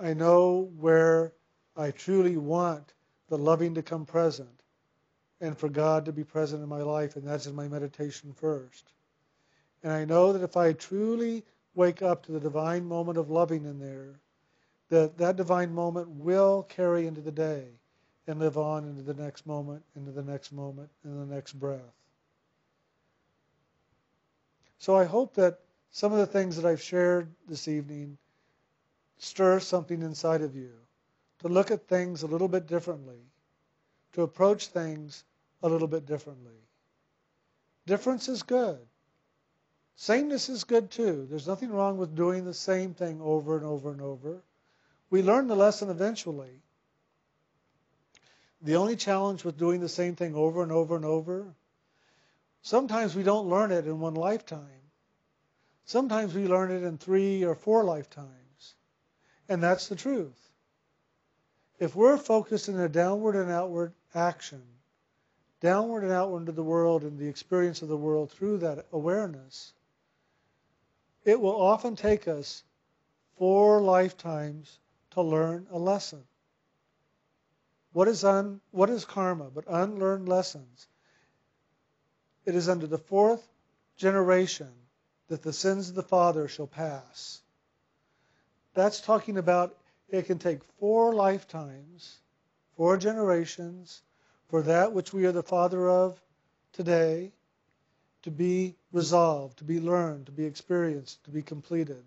[0.00, 1.34] I know where
[1.76, 2.94] I truly want
[3.28, 4.48] the loving to come present
[5.40, 8.92] and for God to be present in my life, and that's in my meditation first.
[9.82, 13.64] And I know that if I truly wake up to the divine moment of loving
[13.64, 14.20] in there,
[14.90, 17.68] that that divine moment will carry into the day
[18.26, 21.80] and live on into the next moment, into the next moment, and the next breath.
[24.78, 28.16] So I hope that some of the things that I've shared this evening
[29.18, 30.72] stir something inside of you
[31.40, 33.20] to look at things a little bit differently,
[34.12, 35.24] to approach things
[35.62, 36.54] a little bit differently.
[37.86, 38.78] Difference is good.
[39.96, 41.26] Sameness is good too.
[41.28, 44.42] There's nothing wrong with doing the same thing over and over and over.
[45.10, 46.62] We learn the lesson eventually.
[48.62, 51.54] The only challenge with doing the same thing over and over and over,
[52.62, 54.79] sometimes we don't learn it in one lifetime.
[55.90, 58.74] Sometimes we learn it in three or four lifetimes.
[59.48, 60.38] And that's the truth.
[61.80, 64.62] If we're focused in a downward and outward action,
[65.58, 69.72] downward and outward into the world and the experience of the world through that awareness,
[71.24, 72.62] it will often take us
[73.36, 74.78] four lifetimes
[75.10, 76.22] to learn a lesson.
[77.94, 80.86] What is, un, what is karma but unlearned lessons?
[82.44, 83.44] It is under the fourth
[83.96, 84.70] generation
[85.30, 87.40] that the sins of the father shall pass.
[88.74, 89.76] That's talking about
[90.08, 92.18] it can take four lifetimes,
[92.76, 94.02] four generations,
[94.48, 96.20] for that which we are the father of
[96.72, 97.30] today
[98.22, 102.02] to be resolved, to be learned, to be experienced, to be completed.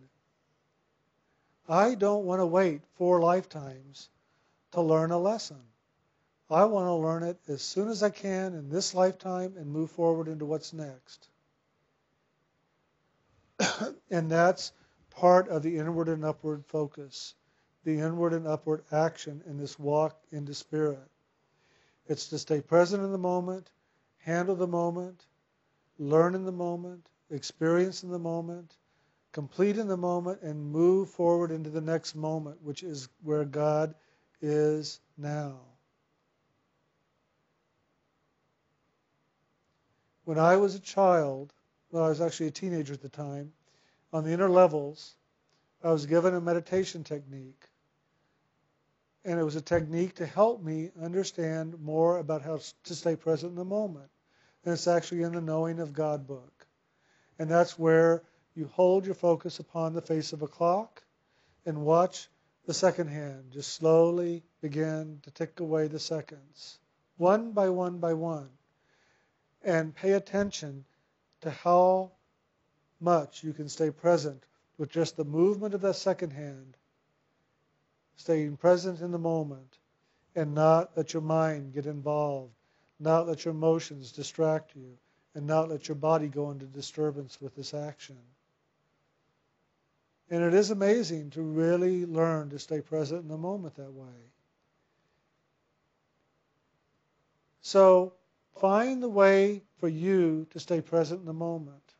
[1.69, 4.09] I don't want to wait four lifetimes
[4.73, 5.61] to learn a lesson.
[6.49, 9.91] I want to learn it as soon as I can in this lifetime and move
[9.91, 11.29] forward into what's next.
[14.11, 14.71] and that's
[15.09, 17.35] part of the inward and upward focus
[17.83, 21.09] the inward and upward action in this walk into spirit.
[22.07, 23.71] It's to stay present in the moment,
[24.17, 25.25] handle the moment,
[25.99, 28.77] learn in the moment, experience in the moment,
[29.31, 33.95] complete in the moment, and move forward into the next moment, which is where God
[34.41, 35.59] is now.
[40.25, 41.53] When I was a child,
[41.93, 43.53] well, I was actually a teenager at the time,
[44.11, 45.15] on the inner levels,
[45.83, 47.69] I was given a meditation technique
[49.23, 53.51] and it was a technique to help me understand more about how to stay present
[53.51, 54.09] in the moment.
[54.65, 56.65] And it's actually in the Knowing of God book.
[57.37, 58.23] And that's where
[58.55, 61.03] you hold your focus upon the face of a clock
[61.63, 62.27] and watch
[62.65, 66.79] the second hand just slowly begin to tick away the seconds,
[67.17, 68.49] one by one by one.
[69.63, 70.85] And pay attention
[71.43, 72.11] to how
[72.99, 74.43] much you can stay present
[74.77, 76.75] with just the movement of that second hand
[78.15, 79.77] staying present in the moment
[80.35, 82.53] and not let your mind get involved,
[82.99, 84.97] not let your emotions distract you,
[85.35, 88.17] and not let your body go into disturbance with this action.
[90.29, 94.31] And it is amazing to really learn to stay present in the moment that way.
[97.61, 98.13] So
[98.59, 101.93] find the way for you to stay present in the moment.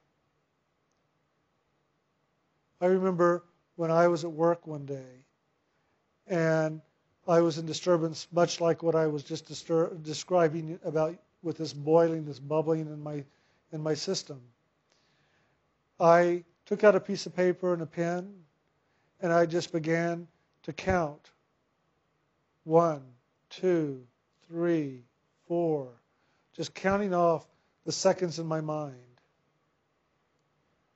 [2.80, 3.44] I remember
[3.76, 5.26] when I was at work one day
[6.26, 6.80] and
[7.28, 9.48] I was in disturbance, much like what I was just
[10.02, 13.26] describing about with this boiling, this bubbling in my
[13.74, 14.40] in my system.
[16.00, 18.34] I took out a piece of paper and a pen,
[19.20, 20.26] and I just began
[20.62, 21.32] to count.
[22.64, 23.04] One,
[23.50, 24.08] two,
[24.48, 25.04] three,
[25.50, 25.90] four,
[26.56, 27.46] just counting off
[27.86, 28.96] the seconds in my mind.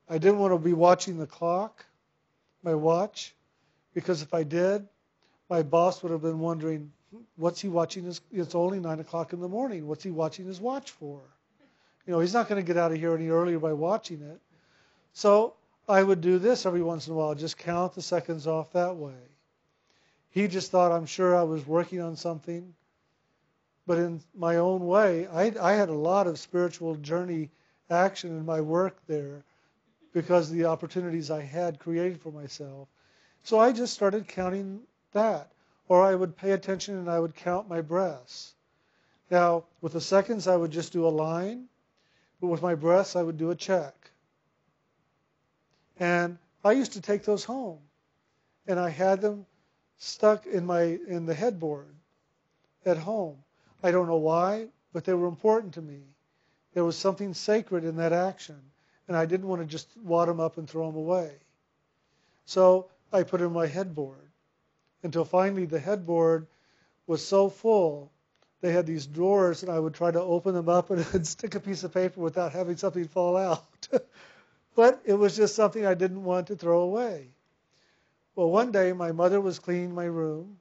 [0.10, 1.86] I didn't want to be watching the clock,
[2.64, 3.36] my watch,
[3.94, 4.88] because if I did,
[5.50, 6.92] my boss would have been wondering,
[7.36, 8.06] what's he watching?
[8.06, 9.88] His, it's only 9 o'clock in the morning.
[9.88, 11.22] What's he watching his watch for?
[12.06, 14.40] You know, he's not going to get out of here any earlier by watching it.
[15.14, 15.56] So
[15.90, 18.96] I would do this every once in a while, just count the seconds off that
[18.96, 19.14] way.
[20.30, 22.74] He just thought, I'm sure I was working on something.
[23.88, 27.50] But in my own way, I, I had a lot of spiritual journey
[27.90, 29.46] action in my work there
[30.12, 32.90] because of the opportunities I had created for myself.
[33.44, 34.82] So I just started counting
[35.14, 35.54] that.
[35.88, 38.56] Or I would pay attention and I would count my breaths.
[39.32, 41.70] Now, with the seconds, I would just do a line,
[42.42, 44.12] but with my breaths, I would do a check.
[45.98, 47.80] And I used to take those home,
[48.68, 49.46] and I had them
[49.98, 51.96] stuck in my in the headboard
[52.86, 53.38] at home.
[53.84, 56.02] I don't know why, but they were important to me.
[56.74, 58.60] There was something sacred in that action,
[59.08, 61.32] and I didn't want to just wad them up and throw them away.
[62.46, 64.30] So I put in my headboard
[65.04, 66.48] until finally the headboard
[67.06, 68.12] was so full.
[68.62, 71.60] They had these drawers, and I would try to open them up and stick a
[71.60, 73.88] piece of paper without having something fall out.
[74.76, 77.28] but it was just something I didn't want to throw away.
[78.36, 80.60] Well, one day my mother was cleaning my room.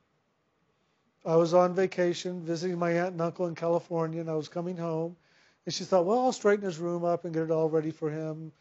[1.26, 4.76] I was on vacation visiting my aunt and uncle in California, and I was coming
[4.76, 5.16] home.
[5.64, 8.08] And she thought, well, I'll straighten his room up and get it all ready for
[8.08, 8.52] him.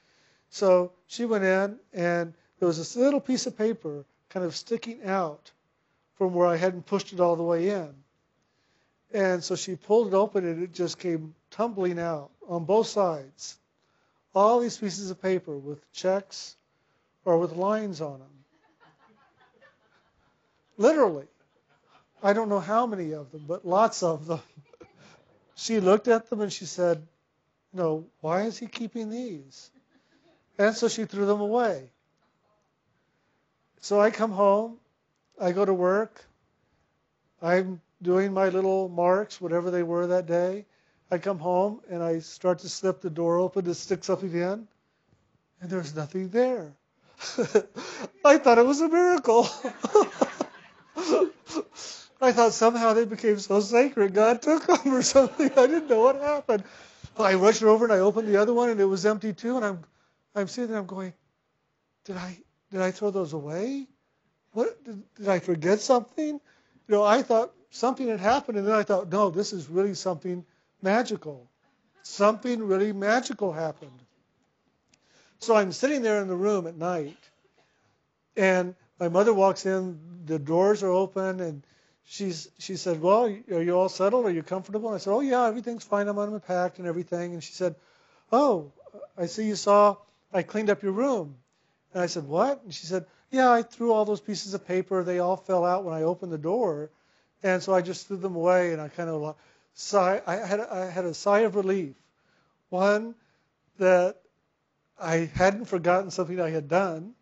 [0.49, 5.03] So she went in, and there was this little piece of paper kind of sticking
[5.05, 5.51] out
[6.15, 7.93] from where I hadn't pushed it all the way in.
[9.13, 13.57] And so she pulled it open and it just came tumbling out on both sides.
[14.33, 16.55] All these pieces of paper with checks
[17.23, 18.27] or with lines on them.
[20.77, 21.27] Literally.
[22.23, 24.41] I don't know how many of them, but lots of them.
[25.55, 27.05] she looked at them and she said,
[27.73, 29.69] No, why is he keeping these?
[30.57, 31.89] And so she threw them away.
[33.81, 34.77] So I come home
[35.39, 36.23] I go to work.
[37.41, 40.65] I'm doing my little marks, whatever they were that day.
[41.11, 44.67] I come home and I start to slip the door open to stick something in,
[45.61, 46.73] and there's nothing there.
[48.25, 49.47] I thought it was a miracle.
[52.25, 55.51] I thought somehow they became so sacred, God took them or something.
[55.51, 56.63] I didn't know what happened.
[57.17, 59.55] I rushed over and I opened the other one, and it was empty too.
[59.55, 59.83] And I'm,
[60.35, 61.13] I'm sitting there, I'm going,
[62.03, 62.37] did I,
[62.71, 63.87] did I throw those away?
[64.55, 66.27] what did, did I forget something?
[66.27, 66.39] You
[66.87, 70.45] know, I thought something had happened, and then I thought, no, this is really something
[70.81, 71.49] magical.
[72.03, 73.99] Something really magical happened.
[75.39, 77.17] So I'm sitting there in the room at night,
[78.37, 79.99] and my mother walks in.
[80.25, 81.67] The doors are open, and
[82.05, 84.25] she's she said, "Well, are you all settled?
[84.25, 86.07] Are you comfortable?" And I said, "Oh yeah, everything's fine.
[86.07, 87.75] I'm unpacked and everything." And she said,
[88.31, 88.71] "Oh,
[89.17, 89.97] I see you saw
[90.33, 91.35] I cleaned up your room."
[91.93, 95.03] And I said, "What?" And she said, yeah, I threw all those pieces of paper.
[95.03, 96.89] They all fell out when I opened the door,
[97.43, 98.71] and so I just threw them away.
[98.71, 99.35] And I kind of
[99.73, 100.21] sigh.
[100.25, 101.95] I had I had a sigh of relief.
[102.69, 103.15] One,
[103.77, 104.21] that
[104.99, 107.13] I hadn't forgotten something I had done.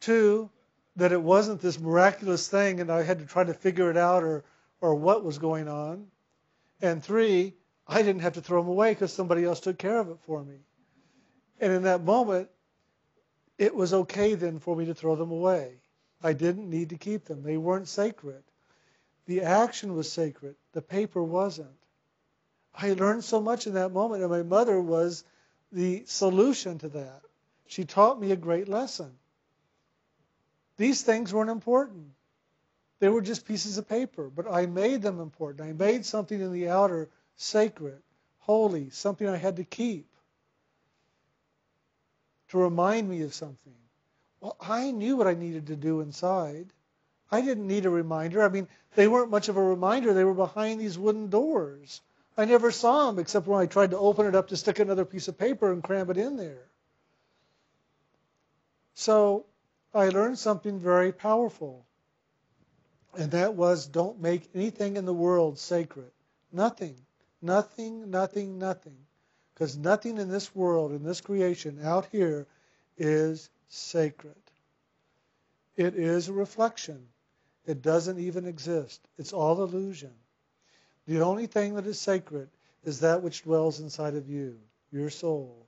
[0.00, 0.50] Two,
[0.98, 4.22] that it wasn't this miraculous thing, and I had to try to figure it out
[4.22, 4.44] or
[4.80, 6.06] or what was going on.
[6.80, 7.54] And three,
[7.86, 10.44] I didn't have to throw them away because somebody else took care of it for
[10.44, 10.58] me.
[11.60, 12.48] And in that moment,
[13.56, 15.80] it was okay then for me to throw them away.
[16.22, 17.42] I didn't need to keep them.
[17.42, 18.42] They weren't sacred.
[19.26, 20.54] The action was sacred.
[20.72, 21.68] The paper wasn't.
[22.74, 25.24] I learned so much in that moment, and my mother was
[25.72, 27.22] the solution to that.
[27.66, 29.10] She taught me a great lesson.
[30.78, 32.06] These things weren't important.
[33.00, 35.68] They were just pieces of paper, but I made them important.
[35.68, 38.00] I made something in the outer sacred,
[38.38, 40.06] holy, something I had to keep
[42.48, 43.74] to remind me of something.
[44.40, 46.72] Well, I knew what I needed to do inside.
[47.30, 48.42] I didn't need a reminder.
[48.42, 50.14] I mean, they weren't much of a reminder.
[50.14, 52.00] They were behind these wooden doors.
[52.36, 55.04] I never saw them except when I tried to open it up to stick another
[55.04, 56.66] piece of paper and cram it in there.
[58.94, 59.44] So
[59.94, 61.86] I learned something very powerful.
[63.16, 66.10] And that was don't make anything in the world sacred.
[66.52, 66.96] Nothing.
[67.40, 68.96] Nothing, nothing, nothing.
[69.54, 72.46] Because nothing in this world, in this creation out here,
[72.96, 74.36] is sacred.
[75.76, 77.08] It is a reflection.
[77.66, 79.00] It doesn't even exist.
[79.18, 80.12] It's all illusion.
[81.06, 82.50] The only thing that is sacred
[82.84, 84.58] is that which dwells inside of you,
[84.90, 85.66] your soul.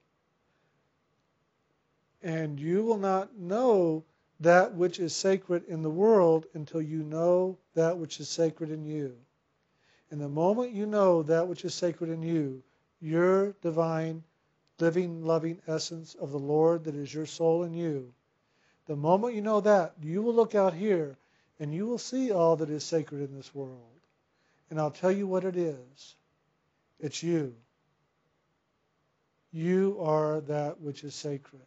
[2.23, 4.05] And you will not know
[4.41, 8.85] that which is sacred in the world until you know that which is sacred in
[8.85, 9.15] you.
[10.11, 12.63] And the moment you know that which is sacred in you,
[13.01, 14.25] your divine,
[14.79, 18.13] living, loving essence of the Lord that is your soul in you,
[18.87, 21.17] the moment you know that, you will look out here
[21.61, 23.79] and you will see all that is sacred in this world.
[24.71, 26.17] And I'll tell you what it is
[26.99, 27.55] it's you.
[29.53, 31.63] You are that which is sacred.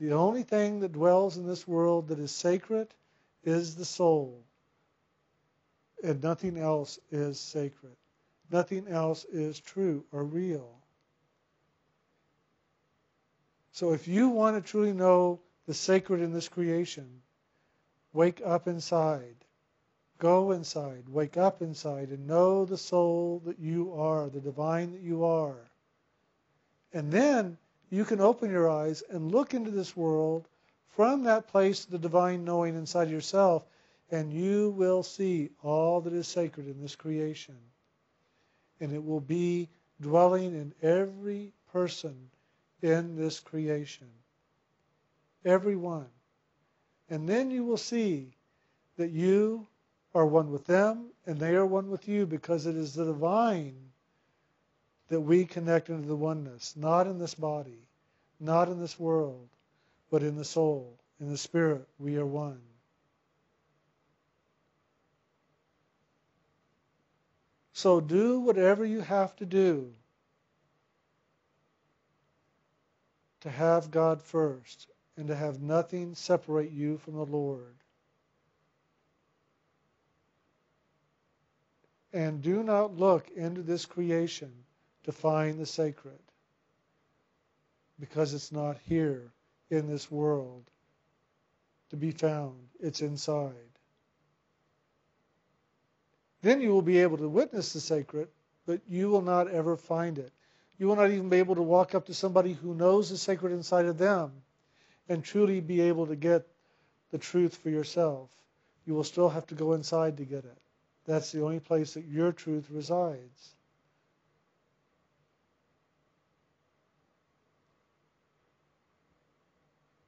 [0.00, 2.88] The only thing that dwells in this world that is sacred
[3.44, 4.42] is the soul.
[6.02, 7.96] And nothing else is sacred.
[8.50, 10.68] Nothing else is true or real.
[13.72, 17.22] So if you want to truly know the sacred in this creation,
[18.12, 19.36] wake up inside.
[20.18, 21.08] Go inside.
[21.08, 25.70] Wake up inside and know the soul that you are, the divine that you are.
[26.92, 27.58] And then
[27.90, 30.48] you can open your eyes and look into this world
[30.88, 33.66] from that place of the divine knowing inside yourself,
[34.10, 37.56] and you will see all that is sacred in this creation
[38.80, 39.68] and it will be
[40.00, 42.30] dwelling in every person
[42.82, 44.08] in this creation.
[45.44, 46.08] Everyone.
[47.08, 48.34] And then you will see
[48.96, 49.66] that you
[50.14, 53.74] are one with them and they are one with you because it is the divine
[55.14, 57.86] that we connect into the oneness, not in this body,
[58.40, 59.48] not in this world,
[60.10, 61.86] but in the soul, in the spirit.
[62.00, 62.60] We are one.
[67.74, 69.92] So do whatever you have to do
[73.42, 77.76] to have God first and to have nothing separate you from the Lord.
[82.12, 84.63] And do not look into this creation
[85.04, 86.18] to find the sacred
[88.00, 89.32] because it's not here
[89.70, 90.64] in this world
[91.90, 92.68] to be found.
[92.80, 93.54] It's inside.
[96.42, 98.28] Then you will be able to witness the sacred,
[98.66, 100.32] but you will not ever find it.
[100.78, 103.52] You will not even be able to walk up to somebody who knows the sacred
[103.52, 104.32] inside of them
[105.08, 106.46] and truly be able to get
[107.10, 108.30] the truth for yourself.
[108.84, 110.58] You will still have to go inside to get it.
[111.06, 113.54] That's the only place that your truth resides.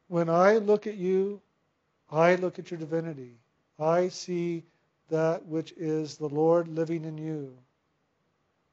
[0.08, 1.40] When I look at you,
[2.10, 3.38] I look at your divinity.
[3.78, 4.64] I see
[5.08, 7.56] that which is the Lord living in you.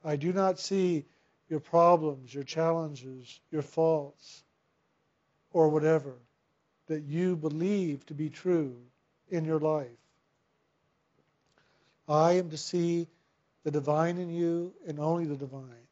[0.03, 1.05] I do not see
[1.49, 4.43] your problems, your challenges, your faults,
[5.51, 6.15] or whatever
[6.87, 8.75] that you believe to be true
[9.29, 9.87] in your life.
[12.07, 13.07] I am to see
[13.63, 15.87] the divine in you and only the divine.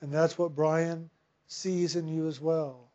[0.00, 1.08] And that's what Brian
[1.46, 2.91] sees in you as well.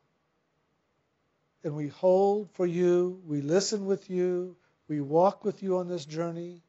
[1.63, 4.55] And we hold for you, we listen with you,
[4.87, 6.61] we walk with you on this journey,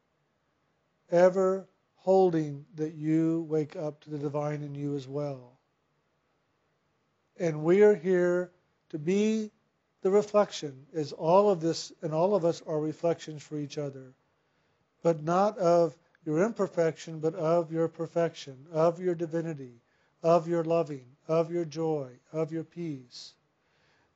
[1.11, 5.59] ever holding that you wake up to the divine in you as well.
[7.39, 8.51] And we are here
[8.91, 9.51] to be
[10.03, 14.15] the reflection, as all of this and all of us are reflections for each other,
[15.03, 19.81] but not of your imperfection, but of your perfection, of your divinity,
[20.23, 23.35] of your loving, of your joy, of your peace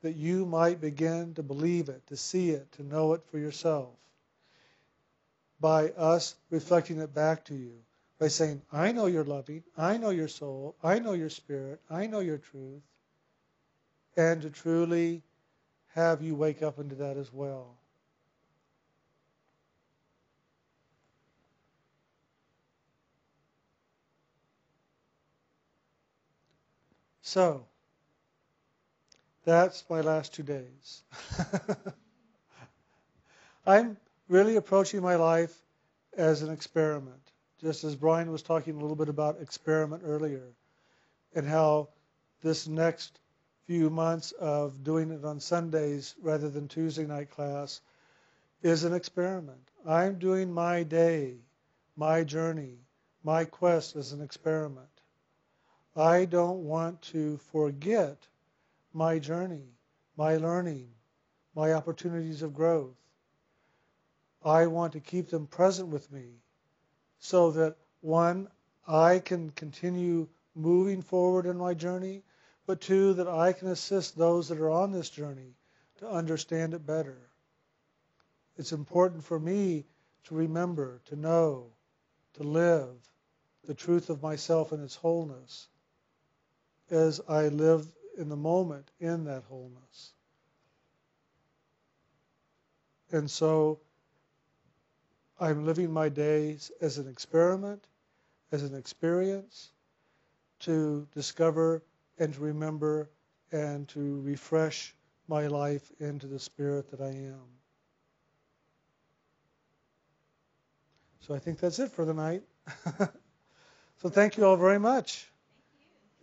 [0.03, 3.89] that you might begin to believe it, to see it, to know it for yourself.
[5.61, 7.73] By us reflecting it back to you,
[8.19, 12.07] by saying, I know you're loving, I know your soul, I know your spirit, I
[12.07, 12.83] know your truth,
[14.17, 15.23] and to truly
[15.95, 17.77] have you wake up into that as well.
[27.23, 27.65] So,
[29.45, 31.03] that's my last two days.
[33.67, 33.97] I'm
[34.29, 35.57] really approaching my life
[36.17, 40.55] as an experiment, just as Brian was talking a little bit about experiment earlier,
[41.35, 41.89] and how
[42.43, 43.19] this next
[43.67, 47.81] few months of doing it on Sundays rather than Tuesday night class
[48.63, 49.71] is an experiment.
[49.87, 51.37] I'm doing my day,
[51.97, 52.79] my journey,
[53.25, 54.87] my quest as an experiment.
[55.97, 58.27] I don't want to forget
[58.95, 59.77] my journey,
[60.17, 60.91] my learning,
[61.55, 62.97] my opportunities of growth.
[64.45, 66.43] I want to keep them present with me
[67.19, 68.49] so that one,
[68.87, 72.25] I can continue moving forward in my journey,
[72.67, 75.55] but two, that I can assist those that are on this journey
[75.99, 77.31] to understand it better.
[78.57, 79.87] It's important for me
[80.25, 81.73] to remember, to know,
[82.35, 82.97] to live
[83.65, 85.69] the truth of myself in its wholeness
[86.91, 87.87] as I live
[88.19, 90.13] in the moment in that wholeness.
[93.11, 93.81] And so
[95.39, 97.85] I'm living my days as an experiment,
[98.53, 99.71] as an experience
[100.61, 101.83] to discover
[102.19, 103.11] and to remember
[103.51, 104.95] and to refresh
[105.29, 107.43] my life into the spirit that I am.
[111.21, 112.43] So I think that's it for the night.
[114.03, 115.32] so thank you all very much.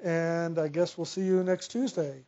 [0.03, 2.25] And I guess we'll see you next Tuesday.